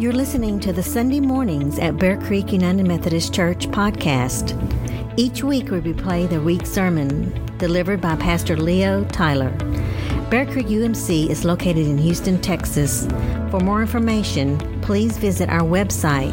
[0.00, 4.56] You're listening to the Sunday Mornings at Bear Creek United Methodist Church podcast.
[5.18, 9.50] Each week we replay the week sermon delivered by Pastor Leo Tyler.
[10.30, 13.06] Bear Creek UMC is located in Houston, Texas.
[13.50, 16.32] For more information, please visit our website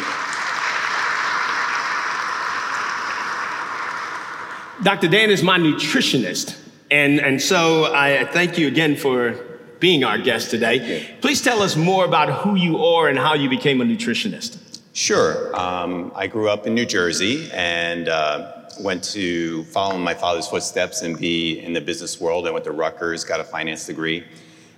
[4.82, 5.08] Dr.
[5.08, 6.56] Dan is my nutritionist.
[6.90, 9.47] And, and so I thank you again for
[9.80, 11.16] being our guest today.
[11.20, 14.80] Please tell us more about who you are and how you became a nutritionist.
[14.92, 15.54] Sure.
[15.54, 20.48] Um, I grew up in New Jersey and uh, went to follow in my father's
[20.48, 22.46] footsteps and be in the business world.
[22.46, 24.24] I went to Rutgers, got a finance degree.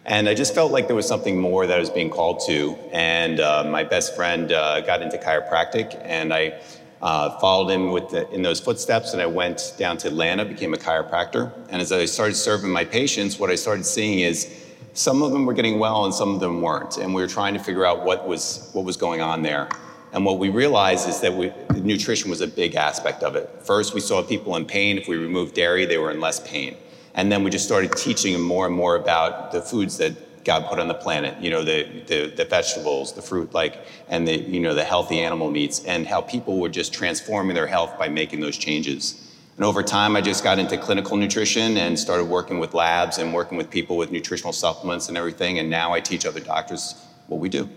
[0.05, 2.77] And I just felt like there was something more that I was being called to.
[2.93, 6.61] And uh, my best friend uh, got into chiropractic, and I
[7.03, 9.13] uh, followed him with the, in those footsteps.
[9.13, 11.53] And I went down to Atlanta, became a chiropractor.
[11.69, 15.47] And as I started serving my patients, what I started seeing is some of them
[15.47, 16.97] were getting well and some of them weren't.
[16.99, 19.69] And we were trying to figure out what was, what was going on there.
[20.13, 23.49] And what we realized is that we, nutrition was a big aspect of it.
[23.63, 24.99] First, we saw people in pain.
[24.99, 26.77] If we removed dairy, they were in less pain.
[27.15, 30.67] And then we just started teaching them more and more about the foods that God
[30.67, 34.37] put on the planet, you know, the, the, the, vegetables, the fruit, like, and the,
[34.37, 38.09] you know, the healthy animal meats, and how people were just transforming their health by
[38.09, 39.30] making those changes.
[39.61, 43.35] And over time, I just got into clinical nutrition and started working with labs and
[43.35, 45.59] working with people with nutritional supplements and everything.
[45.59, 46.95] And now I teach other doctors
[47.27, 47.69] what we do.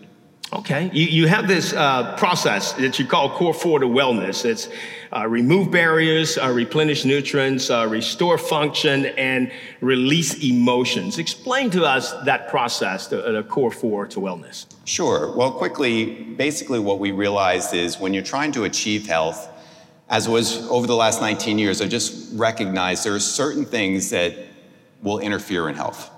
[0.54, 0.90] Okay.
[0.94, 4.46] You, you have this uh, process that you call Core 4 to Wellness.
[4.46, 4.70] It's
[5.14, 11.18] uh, remove barriers, uh, replenish nutrients, uh, restore function, and release emotions.
[11.18, 14.68] Explain to us that process, the, the Core 4 to Wellness.
[14.86, 15.36] Sure.
[15.36, 19.50] Well, quickly, basically, what we realized is when you're trying to achieve health,
[20.10, 24.36] as was over the last 19 years, I just recognized there are certain things that
[25.02, 26.10] will interfere in health.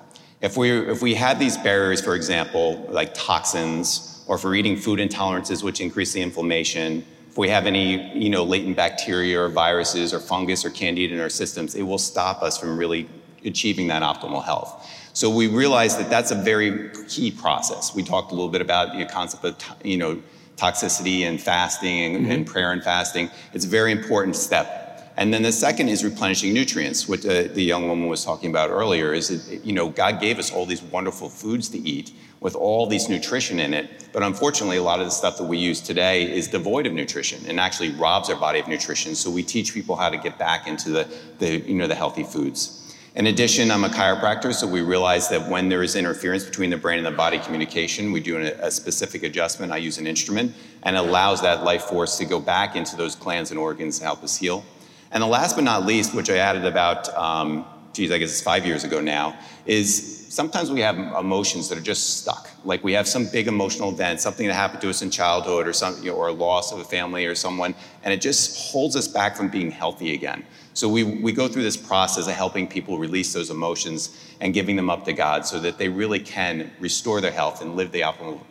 [0.41, 4.75] If we, if we had these barriers, for example, like toxins, or if we're eating
[4.75, 9.49] food intolerances which increase the inflammation, if we have any you know, latent bacteria or
[9.49, 13.09] viruses or fungus or candida in our systems, it will stop us from really
[13.43, 14.89] achieving that optimal health.
[15.13, 17.95] So we realized that that's a very key process.
[17.95, 20.21] We talked a little bit about the concept of you know,
[20.57, 22.31] toxicity and fasting and, mm-hmm.
[22.31, 23.29] and, prayer and fasting.
[23.53, 24.85] It's a very important step.
[25.17, 28.69] And then the second is replenishing nutrients, what the, the young woman was talking about
[28.69, 29.13] earlier.
[29.13, 32.11] Is that, you know God gave us all these wonderful foods to eat
[32.41, 35.57] with all these nutrition in it, but unfortunately, a lot of the stuff that we
[35.57, 39.15] use today is devoid of nutrition and actually robs our body of nutrition.
[39.15, 41.07] So we teach people how to get back into the,
[41.39, 42.84] the you know the healthy foods.
[43.15, 46.75] In addition, I'm a chiropractor, so we realize that when there is interference between the
[46.75, 49.71] brain and the body communication, we do a, specific adjustment.
[49.71, 50.53] I use an instrument
[50.83, 54.21] and allows that life force to go back into those glands and organs to help
[54.21, 54.65] us heal.
[55.11, 58.41] And the last but not least, which I added about, um, geez, I guess it's
[58.41, 62.49] five years ago now, is sometimes we have emotions that are just stuck.
[62.65, 65.71] Like we have some big emotional event, something that happened to us in childhood or,
[65.71, 68.97] some, you know, or a loss of a family or someone, and it just holds
[68.97, 70.43] us back from being healthy again.
[70.75, 74.75] So we, we go through this process of helping people release those emotions and giving
[74.75, 78.01] them up to God so that they really can restore their health and live the
[78.01, 78.41] optimal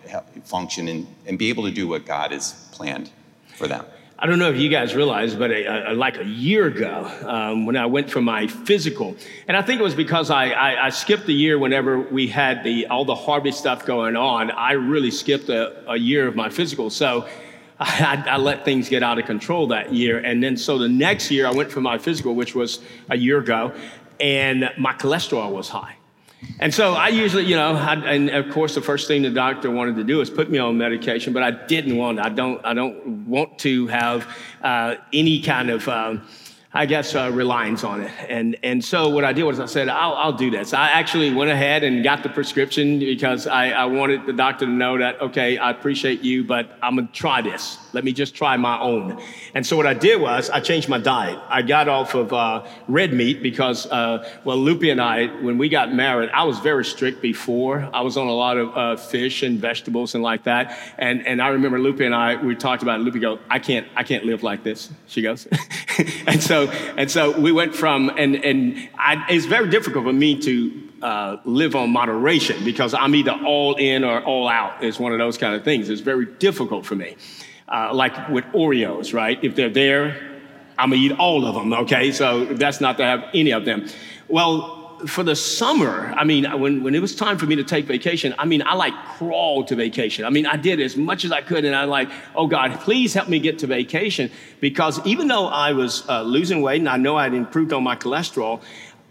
[0.42, 3.10] function and, and be able to do what God has planned
[3.54, 3.84] for them.
[4.18, 7.66] I don't know if you guys realize, but a, a, like a year ago, um,
[7.66, 9.14] when I went for my physical,
[9.46, 12.64] and I think it was because I, I, I, skipped a year whenever we had
[12.64, 14.50] the all the Harvey stuff going on.
[14.52, 17.28] I really skipped a, a year of my physical, so
[17.80, 20.18] I, I, let things get out of control that year.
[20.18, 22.80] And then, so the next year, I went for my physical, which was
[23.10, 23.72] a year ago,
[24.20, 25.96] and my cholesterol was high.
[26.60, 29.70] And so I usually, you know, I, and of course, the first thing the doctor
[29.70, 32.20] wanted to do is put me on medication, but I didn't want.
[32.20, 32.64] I don't.
[32.64, 34.26] I don't want to have
[34.62, 35.88] uh, any kind of.
[35.88, 36.22] Um,
[36.76, 38.10] I guess, uh, reliance on it.
[38.28, 40.74] And, and so what I did was I said, I'll, I'll do this.
[40.74, 44.72] I actually went ahead and got the prescription because I, I wanted the doctor to
[44.72, 47.78] know that, okay, I appreciate you, but I'm going to try this.
[47.94, 49.22] Let me just try my own.
[49.54, 51.38] And so what I did was I changed my diet.
[51.48, 55.68] I got off of uh, red meat because, uh, well, Lupe and I, when we
[55.68, 57.88] got married, I was very strict before.
[57.94, 60.76] I was on a lot of uh, fish and vegetables and like that.
[60.98, 63.04] And, and I remember Lupe and I, we talked about it.
[63.04, 64.90] Lupe go, I can't, I can't live like this.
[65.06, 65.46] She goes.
[66.26, 66.64] and so,
[66.96, 71.36] and so we went from, and, and I, it's very difficult for me to uh,
[71.44, 74.82] live on moderation because I'm either all in or all out.
[74.82, 75.90] It's one of those kind of things.
[75.90, 77.16] It's very difficult for me
[77.68, 79.38] uh, like with Oreos, right?
[79.42, 80.20] If they're there,
[80.78, 82.12] I'm gonna eat all of them, okay?
[82.12, 83.88] So that's not to have any of them.
[84.28, 87.84] Well, for the summer, I mean, when, when it was time for me to take
[87.84, 90.24] vacation, I mean, I like crawled to vacation.
[90.24, 93.12] I mean, I did as much as I could, and I like, oh God, please
[93.12, 94.30] help me get to vacation.
[94.60, 97.96] Because even though I was uh, losing weight and I know I'd improved on my
[97.96, 98.62] cholesterol,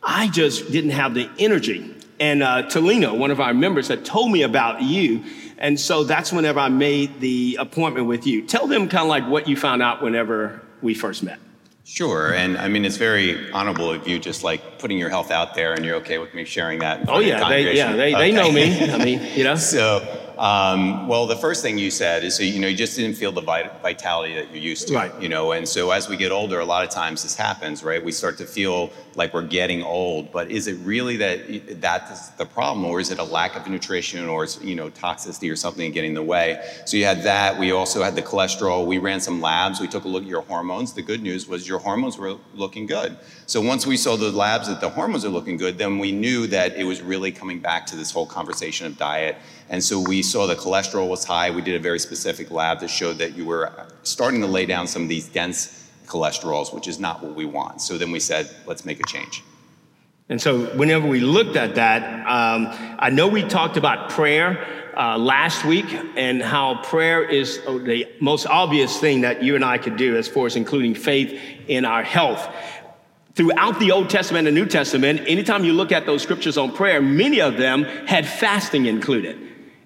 [0.01, 1.95] I just didn't have the energy.
[2.19, 5.23] And uh, Tolino, one of our members, had told me about you.
[5.63, 8.41] And so that's whenever I made the appointment with you.
[8.41, 11.39] Tell them kind of like what you found out whenever we first met.
[11.85, 15.55] Sure, and I mean it's very honorable of you just like putting your health out
[15.55, 17.09] there, and you're okay with me sharing that.
[17.09, 18.31] Oh yeah, they, yeah, they, okay.
[18.31, 18.91] they know me.
[18.91, 19.55] I mean, you know.
[19.55, 20.01] so
[20.37, 23.31] um, well, the first thing you said is, so, you know, you just didn't feel
[23.31, 25.21] the vitality that you're used to, right.
[25.21, 28.03] you know, and so as we get older, a lot of times this happens, right?
[28.03, 32.45] We start to feel like we're getting old, but is it really that that's the
[32.45, 36.11] problem, or is it a lack of nutrition, or you know, toxicity or something getting
[36.11, 36.63] in the way?
[36.85, 37.59] So you had that.
[37.59, 38.85] We also had the cholesterol.
[38.85, 39.79] We ran some labs.
[39.79, 40.93] We took a look at your hormones.
[40.93, 43.17] The good news was your hormones were looking good.
[43.45, 46.47] So once we saw the labs that the hormones are looking good, then we knew
[46.47, 49.37] that it was really coming back to this whole conversation of diet
[49.69, 51.49] and so we saw the cholesterol was high.
[51.49, 53.71] We did a very specific lab that showed that you were
[54.03, 57.81] starting to lay down some of these dense cholesterols, which is not what we want.
[57.81, 59.43] So then we said, let's make a change.
[60.29, 62.67] And so, whenever we looked at that, um,
[62.97, 64.65] I know we talked about prayer
[64.95, 65.85] uh, last week
[66.15, 70.27] and how prayer is the most obvious thing that you and I could do as
[70.27, 72.47] far as including faith in our health.
[73.35, 77.01] Throughout the Old Testament and New Testament, anytime you look at those scriptures on prayer,
[77.01, 79.39] many of them had fasting included.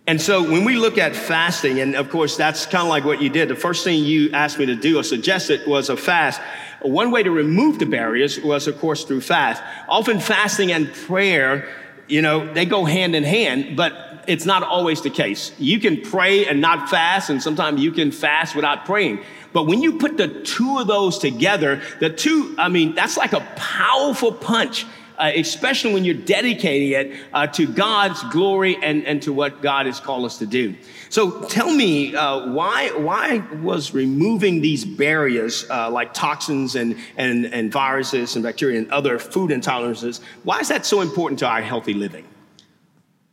[0.05, 3.21] And so when we look at fasting, and of course that's kind of like what
[3.21, 6.41] you did, the first thing you asked me to do or suggested was a fast.
[6.81, 9.63] One way to remove the barriers was, of course, through fast.
[9.87, 11.69] Often fasting and prayer,
[12.09, 15.53] you know, they go hand in hand, but it's not always the case.
[15.57, 19.23] You can pray and not fast, and sometimes you can fast without praying.
[19.53, 23.33] But when you put the two of those together, the two, I mean, that's like
[23.33, 24.85] a powerful punch
[25.17, 29.85] uh, especially when you're dedicating it uh, to God's glory and, and to what God
[29.85, 30.75] has called us to do.
[31.09, 37.45] So tell me, uh, why, why was removing these barriers uh, like toxins and, and,
[37.45, 41.61] and viruses and bacteria and other food intolerances, why is that so important to our
[41.61, 42.25] healthy living?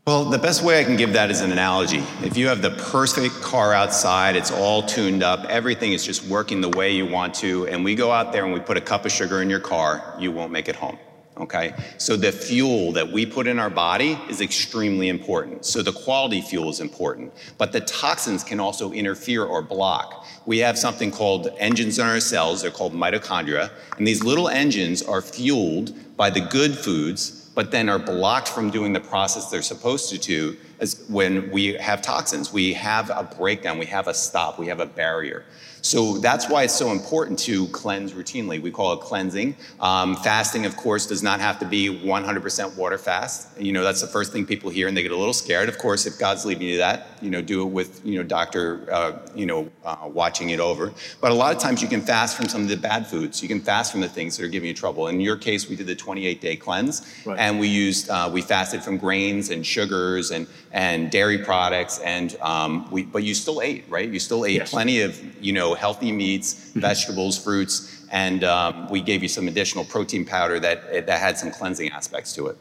[0.07, 2.05] Well, the best way I can give that is an analogy.
[2.23, 6.61] If you have the perfect car outside, it's all tuned up, everything is just working
[6.61, 9.07] the way you want to, and we go out there and we put a cup
[9.07, 10.99] of sugar in your car, you won't make it home
[11.37, 11.75] okay?
[11.99, 15.65] So the fuel that we put in our body is extremely important.
[15.65, 20.27] So the quality fuel is important, but the toxins can also interfere or block.
[20.47, 25.03] We have something called engines in our cells, they're called mitochondria, and these little engines
[25.03, 29.63] are fueled by the good foods but then are blocked from doing the process they're
[29.63, 32.53] supposed to do as when we have toxins.
[32.53, 35.45] We have a breakdown, we have a stop, we have a barrier.
[35.85, 38.61] So that's why it's so important to cleanse routinely.
[38.61, 39.55] We call it cleansing.
[39.81, 43.49] Um, fasting, of course, does not have to be 100% water fast.
[43.61, 45.69] You know, that's the first thing people hear and they get a little scared.
[45.69, 48.23] Of course, if God's leading you to that, you know, do it with, you know,
[48.23, 50.91] doctor, uh, you know, uh, watching it over.
[51.21, 53.43] But a lot of times you can fast from some of the bad foods.
[53.43, 55.09] You can fast from the things that are giving you trouble.
[55.09, 57.39] In your case, we did the 28 day cleanse right.
[57.39, 61.99] and we used, uh, we fasted from grains and sugars and, and dairy products.
[61.99, 64.09] And um, we, but you still ate, right?
[64.09, 64.71] You still ate yes.
[64.71, 66.81] plenty of, you know, healthy meats, mm-hmm.
[66.81, 71.51] vegetables, fruits, and um, we gave you some additional protein powder that, that had some
[71.51, 72.57] cleansing aspects to it.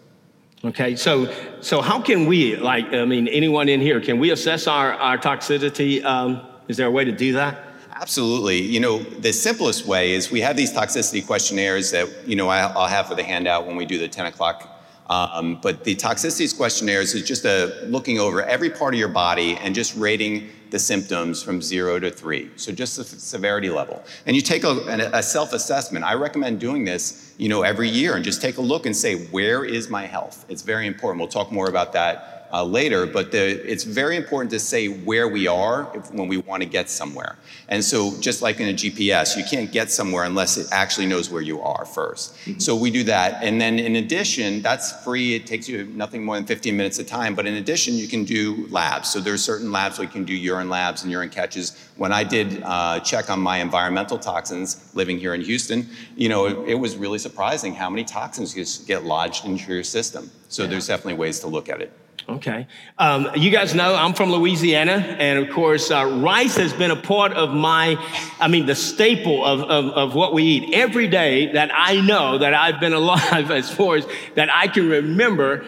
[0.66, 4.66] Okay, so so how can we, like, I mean, anyone in here, can we assess
[4.66, 6.04] our, our toxicity?
[6.04, 7.60] Um, is there a way to do that?
[7.92, 8.62] Absolutely.
[8.62, 12.88] You know, the simplest way is we have these toxicity questionnaires that, you know, I'll
[12.88, 14.73] have for the handout when we do the 10 o'clock.
[15.08, 19.58] Um, but the toxicities questionnaires is just a looking over every part of your body
[19.58, 22.50] and just rating the symptoms from zero to three.
[22.56, 24.04] So just the severity level.
[24.26, 26.04] And you take a, a self-assessment.
[26.04, 29.26] I recommend doing this, you know, every year and just take a look and say,
[29.28, 30.46] where is my health?
[30.50, 31.20] It's very important.
[31.20, 35.28] We'll talk more about that uh, later, but the, it's very important to say where
[35.28, 37.36] we are if, when we want to get somewhere.
[37.68, 41.32] And so, just like in a GPS, you can't get somewhere unless it actually knows
[41.32, 42.60] where you are 1st mm-hmm.
[42.60, 43.44] So, we do that.
[43.44, 45.34] And then, in addition, that's free.
[45.34, 47.34] It takes you nothing more than 15 minutes of time.
[47.34, 49.10] But in addition, you can do labs.
[49.10, 51.90] So, there's certain labs where you can do urine labs and urine catches.
[51.98, 56.46] When I did uh, check on my environmental toxins living here in Houston, you know,
[56.46, 60.30] it, it was really surprising how many toxins you get lodged into your system.
[60.50, 60.70] So, yeah.
[60.70, 61.92] there's definitely ways to look at it.
[62.28, 62.68] Okay.
[62.98, 66.96] Um, you guys know I'm from Louisiana, and of course, uh, rice has been a
[66.96, 67.98] part of my,
[68.40, 72.38] I mean, the staple of, of, of, what we eat every day that I know
[72.38, 75.66] that I've been alive as far as that I can remember.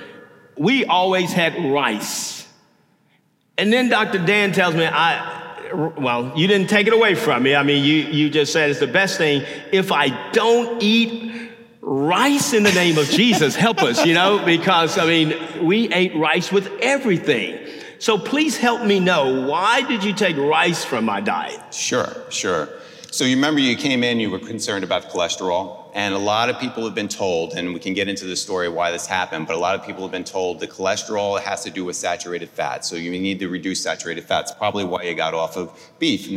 [0.57, 2.47] We always had rice.
[3.57, 4.25] And then Dr.
[4.25, 7.55] Dan tells me, I, well, you didn't take it away from me.
[7.55, 9.43] I mean, you, you just said it's the best thing.
[9.73, 11.51] If I don't eat
[11.85, 16.15] rice in the name of Jesus, help us, you know, because I mean, we ate
[16.15, 17.59] rice with everything.
[17.99, 21.73] So please help me know why did you take rice from my diet?
[21.73, 22.69] Sure, sure.
[23.11, 25.83] So you remember you came in, you were concerned about cholesterol.
[25.93, 28.67] And a lot of people have been told, and we can get into the story
[28.67, 31.69] why this happened, but a lot of people have been told the cholesterol has to
[31.69, 32.83] do with saturated fat.
[32.83, 34.51] So you need to reduce saturated fats.
[34.51, 36.27] Probably why you got off of beef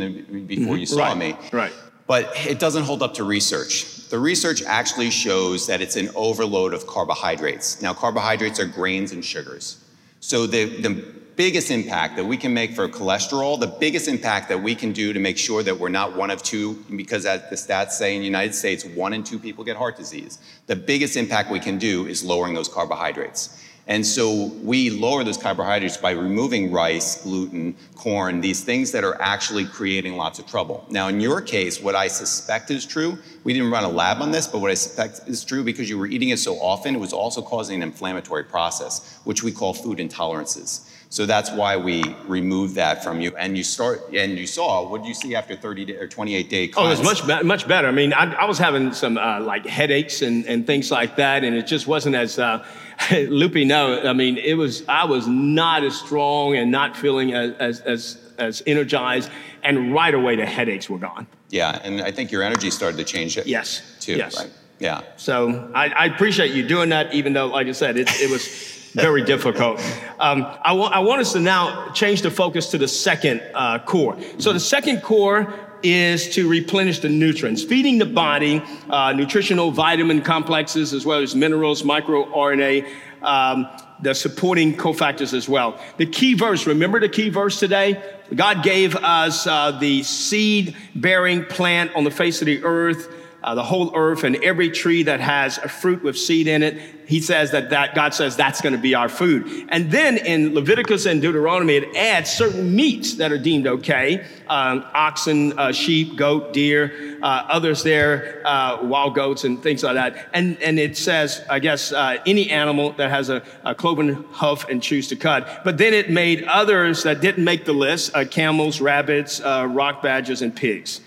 [0.47, 1.35] before you saw right, me.
[1.51, 1.73] Right.
[2.07, 3.98] But it doesn't hold up to research.
[4.09, 7.81] The research actually shows that it's an overload of carbohydrates.
[7.81, 9.83] Now, carbohydrates are grains and sugars.
[10.19, 10.89] So the, the
[11.35, 15.13] biggest impact that we can make for cholesterol, the biggest impact that we can do
[15.13, 18.19] to make sure that we're not one of two, because as the stats say in
[18.19, 20.39] the United States, one in two people get heart disease.
[20.65, 23.63] The biggest impact we can do is lowering those carbohydrates.
[23.89, 29.19] And so we lower those carbohydrates by removing rice, gluten, corn, these things that are
[29.19, 30.85] actually creating lots of trouble.
[30.91, 34.29] Now, in your case, what I suspect is true, we didn't run a lab on
[34.29, 36.99] this, but what I suspect is true because you were eating it so often, it
[36.99, 40.87] was also causing an inflammatory process, which we call food intolerances.
[41.11, 43.35] So that's why we removed that from you.
[43.35, 46.49] And you start, and you saw, what did you see after 30 day, or 28
[46.49, 47.87] day Oh, it was much, much better.
[47.87, 51.43] I mean, I, I was having some uh, like headaches and, and things like that,
[51.43, 52.63] and it just wasn't as, uh,
[53.11, 57.51] Lupe, no, I mean, it was, I was not as strong and not feeling as,
[57.59, 59.29] as, as, as energized,
[59.63, 61.27] and right away the headaches were gone.
[61.49, 63.47] Yeah, and I think your energy started to change it.
[63.47, 63.81] Yes.
[63.99, 64.37] Too, yes.
[64.37, 64.51] right?
[64.79, 65.01] Yeah.
[65.17, 68.91] So I, I appreciate you doing that, even though, like I said, it, it was
[68.93, 69.79] very difficult.
[70.19, 73.79] Um, I, wa- I want us to now change the focus to the second uh,
[73.79, 74.17] core.
[74.37, 80.21] So the second core is to replenish the nutrients, feeding the body uh, nutritional vitamin
[80.21, 82.87] complexes as well as minerals, microRNA,
[83.21, 83.67] um,
[84.01, 85.79] the supporting cofactors as well.
[85.97, 88.01] The key verse, remember the key verse today?
[88.33, 93.55] God gave us uh, the seed bearing plant on the face of the earth uh,
[93.55, 96.98] the whole earth and every tree that has a fruit with seed in it.
[97.09, 99.67] He says that, that God says that's going to be our food.
[99.69, 104.85] And then in Leviticus and Deuteronomy, it adds certain meats that are deemed okay um,
[104.93, 110.29] oxen, uh, sheep, goat, deer, uh, others there, uh, wild goats, and things like that.
[110.35, 114.69] And, and it says, I guess, uh, any animal that has a, a, cloven hoof
[114.69, 115.63] and chews to cut.
[115.63, 120.43] But then it made others that didn't make the list uh, camels, rabbits, rock badgers,
[120.43, 121.01] and pigs.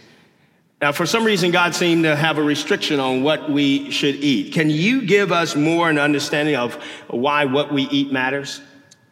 [0.82, 4.52] Now, for some reason, God seemed to have a restriction on what we should eat.
[4.52, 6.74] Can you give us more an understanding of
[7.06, 8.60] why what we eat matters?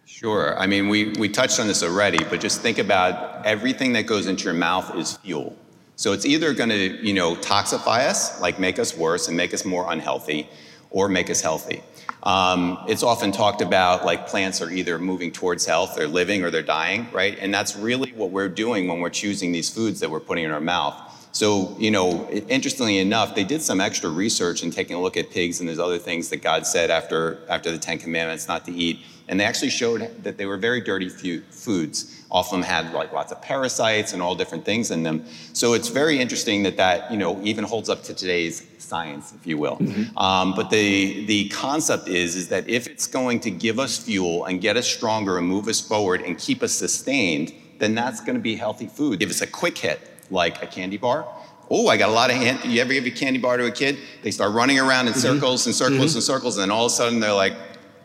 [0.05, 0.59] Sure.
[0.59, 4.27] I mean, we, we touched on this already, but just think about everything that goes
[4.27, 5.57] into your mouth is fuel.
[5.95, 9.55] So it's either going to, you know, toxify us, like make us worse and make
[9.55, 10.49] us more unhealthy,
[10.91, 11.85] or make us healthy.
[12.25, 16.51] Um, it's often talked about like plants are either moving towards health, they're living, or
[16.51, 17.39] they're dying, right?
[17.39, 20.51] And that's really what we're doing when we're choosing these foods that we're putting in
[20.51, 21.19] our mouth.
[21.33, 25.31] So, you know, interestingly enough, they did some extra research in taking a look at
[25.31, 28.73] pigs and there's other things that God said after, after the Ten Commandments not to
[28.73, 29.01] eat.
[29.29, 32.25] And they actually showed that they were very dirty foods.
[32.33, 35.25] All of them had like lots of parasites and all different things in them.
[35.53, 39.47] So it's very interesting that that, you know, even holds up to today's science, if
[39.47, 39.77] you will.
[39.77, 40.19] Mm-hmm.
[40.19, 44.47] Um, but the, the concept is, is that if it's going to give us fuel
[44.47, 48.35] and get us stronger and move us forward and keep us sustained, then that's going
[48.35, 49.21] to be healthy food.
[49.21, 51.27] Give us a quick hit like a candy bar.
[51.71, 52.65] Oh, I got a lot of hand.
[52.65, 53.99] You ever give a candy bar to a kid?
[54.23, 55.21] They start running around in mm-hmm.
[55.21, 56.17] circles and circles mm-hmm.
[56.17, 57.55] and circles, and then all of a sudden they're like,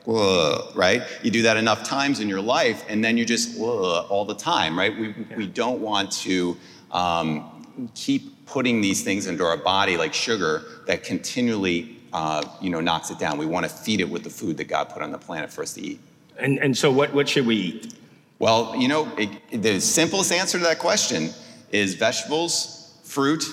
[0.06, 1.02] Whoa, right?
[1.24, 4.78] You do that enough times in your life, and then you're just all the time,
[4.78, 4.96] right?
[4.96, 5.36] We, yeah.
[5.36, 6.56] we don't want to
[6.92, 7.66] um,
[7.96, 13.10] keep putting these things into our body like sugar that continually, uh, you know, knocks
[13.10, 13.40] it down.
[13.40, 15.64] We want to feed it with the food that God put on the planet for
[15.64, 16.00] us to eat.
[16.38, 17.96] And, and so, what, what should we eat?
[18.38, 21.32] Well, you know, it, the simplest answer to that question
[21.72, 23.44] is vegetables, fruit,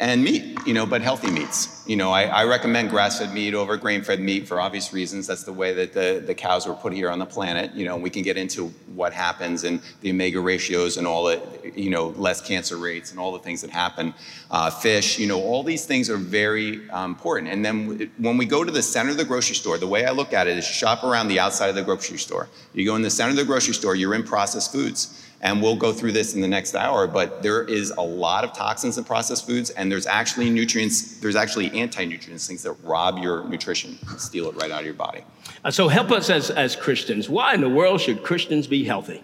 [0.00, 1.82] and meat, you know, but healthy meats.
[1.84, 5.26] You know, I, I recommend grass-fed meat over grain-fed meat for obvious reasons.
[5.26, 7.74] That's the way that the, the cows were put here on the planet.
[7.74, 11.40] You know, we can get into what happens and the omega ratios and all the,
[11.74, 14.14] you know, less cancer rates and all the things that happen.
[14.52, 17.50] Uh, fish, you know, all these things are very um, important.
[17.52, 20.12] And then when we go to the center of the grocery store, the way I
[20.12, 22.48] look at it is shop around the outside of the grocery store.
[22.72, 25.24] You go in the center of the grocery store, you're in processed foods.
[25.40, 28.52] And we'll go through this in the next hour, but there is a lot of
[28.52, 33.18] toxins in processed foods, and there's actually nutrients, there's actually anti nutrients, things that rob
[33.18, 35.22] your nutrition, steal it right out of your body.
[35.64, 37.28] Uh, so, help us as, as Christians.
[37.28, 39.22] Why in the world should Christians be healthy?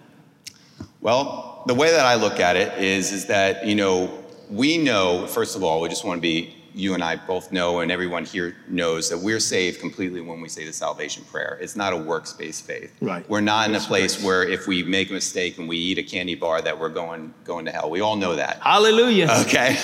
[1.01, 5.27] Well, the way that I look at it is, is that, you know, we know,
[5.27, 8.25] first of all, we just want to be you and I both know, and everyone
[8.25, 11.57] here knows, that we're saved completely when we say the salvation prayer.
[11.61, 12.93] It's not a works based faith.
[13.01, 13.27] Right.
[13.29, 16.03] We're not in a place where if we make a mistake and we eat a
[16.03, 17.89] candy bar, that we're going, going to hell.
[17.89, 18.59] We all know that.
[18.61, 19.29] Hallelujah.
[19.41, 19.75] Okay.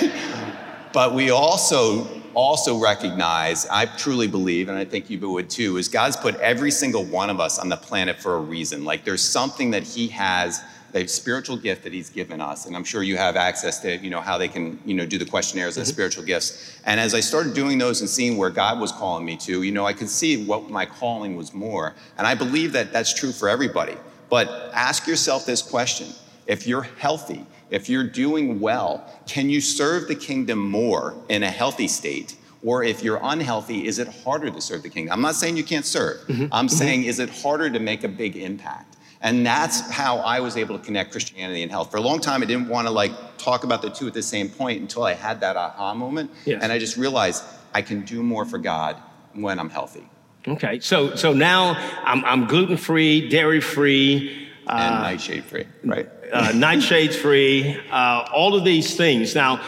[0.93, 5.87] but we also also recognize, I truly believe, and I think you would too, is
[5.87, 8.85] God's put every single one of us on the planet for a reason.
[8.85, 12.83] Like there's something that He has the spiritual gift that he's given us and i'm
[12.83, 15.75] sure you have access to you know how they can you know do the questionnaires
[15.75, 15.85] mm-hmm.
[15.85, 19.35] spiritual gifts and as i started doing those and seeing where god was calling me
[19.37, 22.91] to you know i could see what my calling was more and i believe that
[22.91, 23.95] that's true for everybody
[24.29, 26.07] but ask yourself this question
[26.47, 31.49] if you're healthy if you're doing well can you serve the kingdom more in a
[31.49, 35.13] healthy state or if you're unhealthy, is it harder to serve the kingdom?
[35.13, 36.19] I'm not saying you can't serve.
[36.27, 36.43] Mm-hmm.
[36.51, 36.75] I'm mm-hmm.
[36.75, 38.97] saying, is it harder to make a big impact?
[39.21, 41.91] And that's how I was able to connect Christianity and health.
[41.91, 44.23] For a long time, I didn't want to like talk about the two at the
[44.23, 46.31] same point until I had that aha moment.
[46.45, 46.63] Yes.
[46.63, 48.97] And I just realized I can do more for God
[49.33, 50.07] when I'm healthy.
[50.47, 56.09] Okay, so so now I'm, I'm gluten free, dairy free, uh, and nightshade free, right?
[56.33, 59.35] Uh, nightshades free, uh, all of these things.
[59.35, 59.61] Now,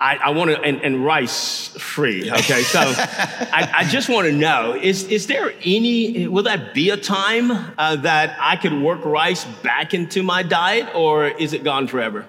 [0.00, 2.30] I, I want to, and, and, rice free.
[2.30, 6.26] Okay, so I, I, just want to know: is is there any?
[6.26, 10.88] Will that be a time uh, that I could work rice back into my diet,
[10.94, 12.24] or is it gone forever?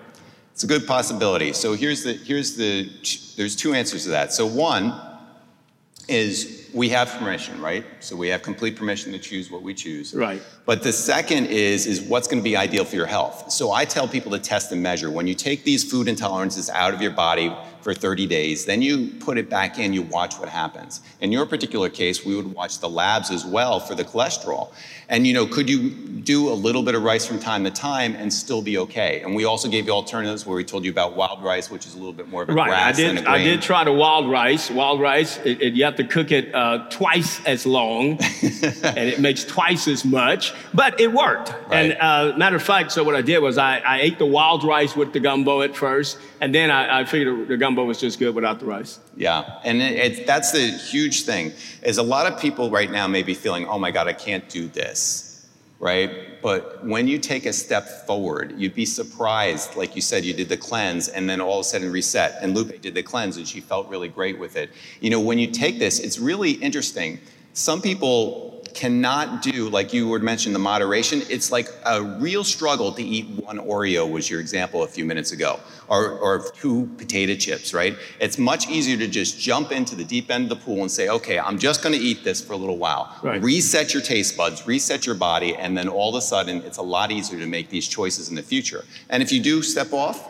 [0.52, 1.54] It's a good possibility.
[1.54, 2.90] So here's the here's the
[3.38, 4.34] there's two answers to that.
[4.34, 4.94] So one
[6.10, 7.86] is we have permission, right?
[8.00, 10.14] So we have complete permission to choose what we choose.
[10.14, 10.42] Right.
[10.66, 13.52] But the second is is what's going to be ideal for your health.
[13.52, 15.10] So I tell people to test and measure.
[15.10, 18.66] When you take these food intolerances out of your body for 30 days.
[18.66, 21.02] Then you put it back in, you watch what happens.
[21.20, 24.72] In your particular case, we would watch the labs as well for the cholesterol.
[25.12, 28.16] And you know, could you do a little bit of rice from time to time
[28.16, 29.22] and still be okay?
[29.22, 31.96] And we also gave you alternatives where we told you about wild rice, which is
[31.96, 32.68] a little bit more of a right.
[32.68, 33.26] grass I did.
[33.26, 34.70] I did try the wild rice.
[34.70, 38.12] Wild rice, it, it, you have to cook it uh, twice as long,
[38.42, 41.50] and it makes twice as much, but it worked.
[41.50, 41.92] Right.
[41.92, 44.64] And uh, matter of fact, so what I did was I, I ate the wild
[44.64, 48.20] rice with the gumbo at first, and then I, I figured the gumbo was just
[48.20, 49.00] good without the rice.
[49.16, 51.54] Yeah, and it, it, that's the huge thing
[51.84, 54.48] is a lot of people right now may be feeling, oh my God, I can't
[54.50, 55.48] do this,
[55.80, 56.42] right?
[56.42, 59.76] But when you take a step forward, you'd be surprised.
[59.76, 62.38] Like you said, you did the cleanse and then all of a sudden reset.
[62.42, 64.72] And Lupe did the cleanse and she felt really great with it.
[65.00, 67.20] You know, when you take this, it's really interesting.
[67.54, 71.22] Some people cannot do, like you were mentioning, the moderation.
[71.30, 75.32] It's like a real struggle to eat one Oreo, was your example a few minutes
[75.32, 77.96] ago, or, or two potato chips, right?
[78.20, 81.10] It's much easier to just jump into the deep end of the pool and say,
[81.10, 83.16] okay, I'm just gonna eat this for a little while.
[83.24, 83.42] Right.
[83.42, 86.84] Reset your taste buds, reset your body, and then all of a sudden, it's a
[86.84, 88.86] lot easier to make these choices in the future.
[89.10, 90.28] And if you do step off,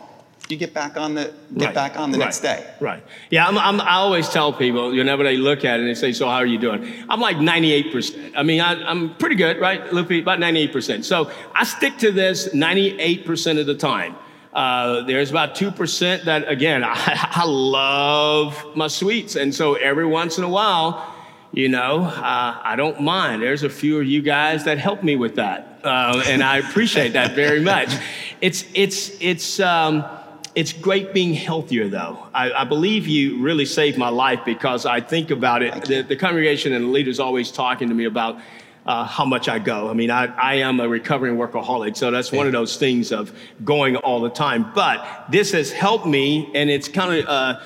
[0.48, 1.74] you get back on the get right.
[1.74, 2.26] back on the right.
[2.26, 2.66] next day.
[2.80, 3.02] Right.
[3.30, 5.88] Yeah, I'm, I'm, i always tell people you know, whenever they look at it and
[5.88, 8.34] they say, "So how are you doing?" I'm like 98 percent.
[8.36, 10.10] I mean, I, am pretty good, right, Lupe?
[10.10, 11.04] About 98 percent.
[11.04, 14.16] So I stick to this 98 percent of the time.
[14.52, 16.92] Uh, there's about 2% that, again, I,
[17.32, 19.34] I, love my sweets.
[19.34, 21.14] And so every once in a while,
[21.52, 23.42] you know, uh, I don't mind.
[23.42, 25.80] There's a few of you guys that help me with that.
[25.82, 27.94] Uh, and I appreciate that very much.
[28.42, 30.04] It's, it's, it's, um,
[30.54, 32.26] it's great being healthier, though.
[32.34, 35.84] I, I, believe you really saved my life because I think about it.
[35.84, 38.38] The, the, congregation and the leaders always talking to me about
[38.84, 39.88] uh, how much I go.
[39.88, 43.32] I mean, I, I am a recovering workaholic, so that's one of those things of
[43.64, 44.72] going all the time.
[44.74, 47.60] But this has helped me, and it's kind of uh,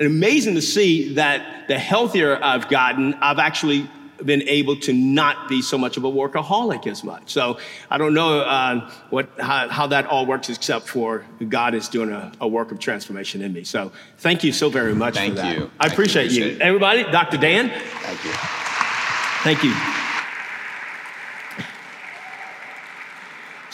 [0.00, 3.88] amazing to see that the healthier I've gotten, I've actually
[4.24, 7.32] been able to not be so much of a workaholic as much.
[7.32, 7.58] So
[7.90, 12.10] I don't know uh, what how, how, that all works, except for God is doing
[12.10, 13.64] a, a, work of transformation in me.
[13.64, 15.56] So thank you so very much thank for that.
[15.56, 15.70] You.
[15.80, 16.44] I appreciate you.
[16.46, 16.58] you.
[16.60, 17.36] Everybody, Dr.
[17.36, 17.70] Dan.
[17.70, 18.30] Thank you.
[19.42, 19.74] Thank you.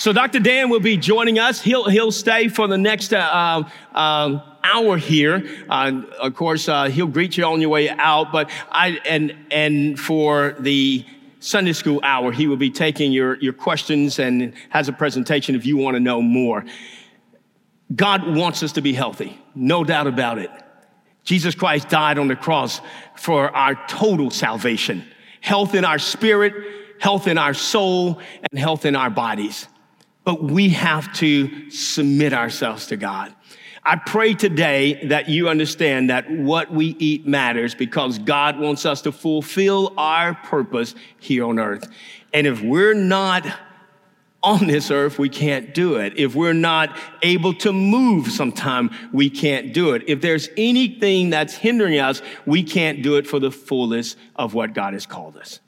[0.00, 0.40] So Dr.
[0.40, 1.61] Dan will be joining us.
[1.61, 3.62] He'll he'll stay for the next uh,
[3.94, 5.64] uh, hour here.
[5.68, 9.99] Uh, of course, uh, he'll greet you on your way out, but I, and, and
[9.99, 11.05] for the
[11.40, 15.64] Sunday school hour, he will be taking your, your questions and has a presentation if
[15.64, 16.64] you want to know more.
[17.94, 20.51] God wants us to be healthy, no doubt about it.
[21.25, 22.81] Jesus Christ died on the cross
[23.16, 25.05] for our total salvation
[25.40, 26.53] health in our spirit,
[27.01, 28.20] health in our soul,
[28.51, 29.66] and health in our bodies.
[30.23, 33.35] But we have to submit ourselves to God.
[33.83, 39.03] I pray today that you understand that what we eat matters because God wants us
[39.03, 41.88] to fulfill our purpose here on earth.
[42.33, 43.47] And if we're not
[44.43, 46.14] on this earth, we can't do it.
[46.19, 50.05] If we're not able to move sometime, we can't do it.
[50.07, 54.75] If there's anything that's hindering us, we can't do it for the fullness of what
[54.75, 55.61] God has called us.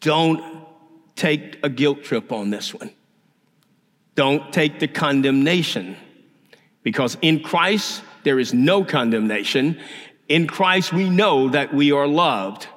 [0.00, 0.66] Don't
[1.14, 2.90] take a guilt trip on this one.
[4.14, 5.96] Don't take the condemnation
[6.82, 9.80] because in Christ, there is no condemnation.
[10.28, 12.68] In Christ, we know that we are loved.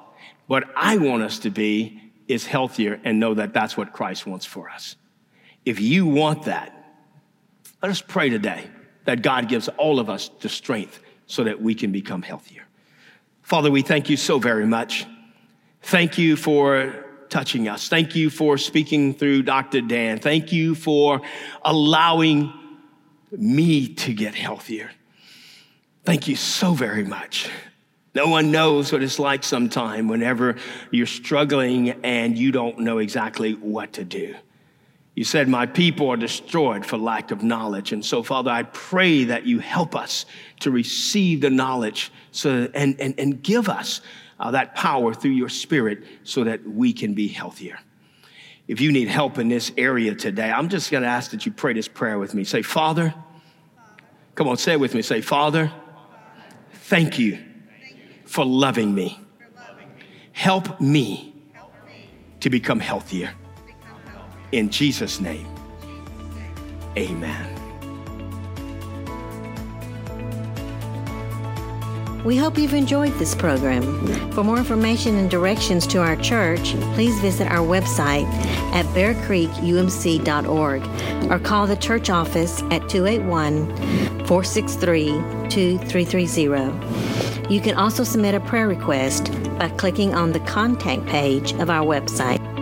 [0.46, 4.46] What I want us to be is healthier and know that that's what Christ wants
[4.46, 4.96] for us.
[5.64, 6.72] If you want that,
[7.82, 8.68] let us pray today
[9.04, 12.64] that God gives all of us the strength so that we can become healthier.
[13.42, 15.06] Father, we thank you so very much.
[15.82, 17.88] Thank you for touching us.
[17.88, 19.80] Thank you for speaking through Dr.
[19.82, 20.18] Dan.
[20.18, 21.20] Thank you for
[21.62, 22.52] allowing
[23.38, 24.90] me to get healthier.
[26.04, 27.48] Thank you so very much.
[28.14, 30.56] No one knows what it's like sometime whenever
[30.90, 34.36] you're struggling and you don't know exactly what to do.
[35.14, 37.92] You said, My people are destroyed for lack of knowledge.
[37.92, 40.26] And so, Father, I pray that you help us
[40.60, 44.00] to receive the knowledge so, and, and, and give us
[44.38, 47.78] uh, that power through your spirit so that we can be healthier.
[48.66, 51.52] If you need help in this area today, I'm just going to ask that you
[51.52, 52.44] pray this prayer with me.
[52.44, 53.14] Say, Father,
[54.34, 55.02] come on, say it with me.
[55.02, 55.70] Say, Father,
[56.72, 57.38] thank you
[58.24, 59.20] for loving me.
[60.32, 61.34] Help me
[62.40, 63.32] to become healthier.
[64.52, 65.46] In Jesus' name,
[66.96, 67.53] amen.
[72.24, 73.82] We hope you've enjoyed this program.
[74.32, 78.24] For more information and directions to our church, please visit our website
[78.72, 83.76] at bearcreekumc.org or call the church office at 281
[84.26, 85.08] 463
[85.50, 87.52] 2330.
[87.52, 91.84] You can also submit a prayer request by clicking on the contact page of our
[91.84, 92.53] website.